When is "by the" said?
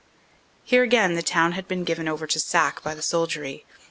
2.81-3.03